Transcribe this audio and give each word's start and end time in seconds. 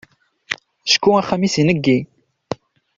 Acku 0.93 1.09
axxam-is 1.19 1.55
ineggi. 1.61 1.99